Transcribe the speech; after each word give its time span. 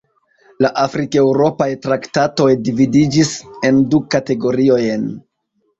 La 0.65 0.71
afrikeŭropaj 0.83 1.67
traktatoj 1.85 2.49
dividiĝis 2.69 3.33
en 3.71 3.87
du 3.95 4.05
kategoriojn. 4.17 5.11